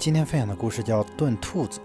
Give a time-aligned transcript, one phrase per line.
[0.00, 1.78] 今天分享的故事叫《炖兔子》。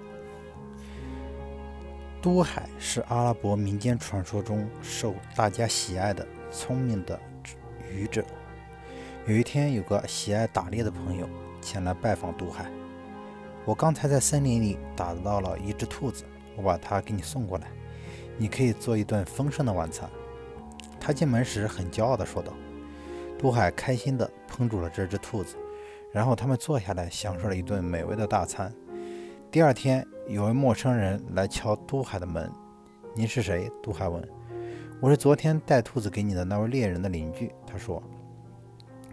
[2.22, 7.20] 都海是阿拉伯民间传说中受大家喜爱的聪明的
[7.94, 8.24] 愚者。
[9.28, 11.28] 有一天，有个喜爱打猎的朋友
[11.60, 12.72] 前来拜访都海。
[13.66, 16.24] 我刚才在森林里打到了一只兔子，
[16.56, 17.68] 我把它给你送过来，
[18.38, 20.10] 你可以做一顿丰盛的晚餐。
[21.02, 22.54] 他进门时很骄傲地说道。
[23.38, 25.58] 都海开心地烹煮了这只兔子。
[26.16, 28.74] 然后他们坐下来，享受了一顿美味的大餐。
[29.52, 32.50] 第二天，有位陌生人来敲都海的门。
[33.14, 34.26] “您是谁？”都海问。
[35.02, 38.02] “我是昨天带兔子给你的那位猎人的邻居。”他说。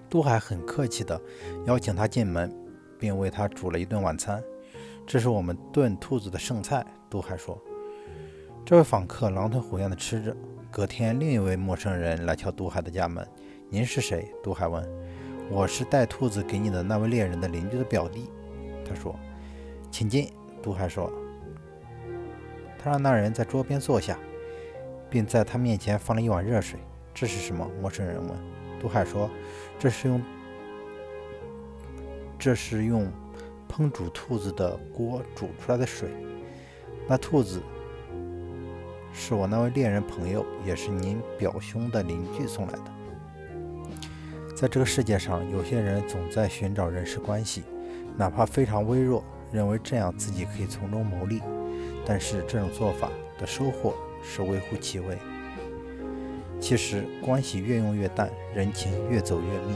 [0.08, 1.20] 都海很客气地
[1.66, 2.54] 邀请他进门，
[3.00, 4.40] 并为他煮了一顿晚餐。
[5.04, 7.60] “这是我们炖兔子的剩菜。”都海说。
[8.64, 10.36] 这位访客狼吞虎咽地吃着。
[10.70, 13.26] 隔天，另一位陌生人来敲都海的家门。
[13.68, 14.88] “您是谁？”都海问。
[15.54, 18.30] 我是带兔子给你的那位猎人的邻居的表弟，
[18.88, 19.14] 他说
[19.92, 21.12] ：“请进。”杜海说。
[22.78, 24.18] 他让那人在桌边坐下，
[25.10, 26.80] 并在他面前放了一碗热水。
[27.12, 27.70] 这是什么？
[27.82, 28.30] 陌生人问。
[28.80, 29.28] 杜海说
[29.78, 30.22] ：“这是用
[32.38, 33.06] 这是用
[33.68, 36.08] 烹煮兔子的锅煮出来的水。
[37.06, 37.60] 那兔子
[39.12, 42.84] 是我那位猎人朋友，也是您表兄的邻居送来的。”
[44.62, 47.64] 在这个世界上，有些人总在寻找人事关系，
[48.16, 51.42] 哪怕非常微弱，认为这样自己可以从中牟利。
[52.06, 55.18] 但是这种做法的收获是微乎其微。
[56.60, 59.74] 其实，关系越用越淡，人情越走越密。